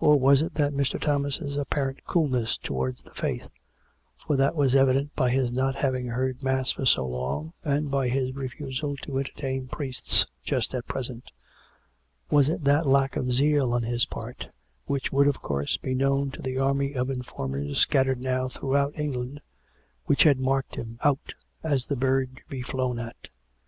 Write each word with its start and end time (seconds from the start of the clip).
Or 0.00 0.18
was 0.18 0.42
it 0.42 0.54
that 0.54 0.72
Mr. 0.72 1.00
Thomas' 1.00 1.54
apparent 1.56 2.04
coolness 2.04 2.56
towards 2.56 3.00
the 3.02 3.14
Faith 3.14 3.48
(for 4.26 4.36
that 4.36 4.56
was 4.56 4.74
evident 4.74 5.14
by 5.14 5.30
his 5.30 5.52
not 5.52 5.76
having 5.76 6.08
heard 6.08 6.42
mass 6.42 6.72
for 6.72 6.84
so 6.84 7.06
long, 7.06 7.52
and 7.62 7.88
by 7.88 8.08
his 8.08 8.34
refusal 8.34 8.96
to 8.96 9.16
entertain 9.20 9.68
priests 9.68 10.26
just 10.42 10.74
at 10.74 10.88
present)— 10.88 11.30
was 12.32 12.48
it 12.48 12.64
that 12.64 12.88
lack 12.88 13.14
of 13.14 13.32
zeal 13.32 13.72
on 13.72 13.84
his 13.84 14.04
part, 14.04 14.48
which 14.86 15.12
would, 15.12 15.28
of 15.28 15.40
course, 15.40 15.76
be 15.76 15.94
known 15.94 16.32
to 16.32 16.42
the 16.42 16.58
army 16.58 16.94
of 16.94 17.08
in 17.08 17.22
formers 17.22 17.78
scattered 17.78 18.20
now 18.20 18.48
throughout 18.48 18.98
England, 18.98 19.40
which 20.06 20.24
had 20.24 20.40
marked 20.40 20.74
him 20.74 20.98
out 21.04 21.34
as 21.62 21.86
the 21.86 21.94
bird 21.94 22.34
to 22.38 22.42
be 22.48 22.62
flown 22.62 22.98
at? 22.98 23.28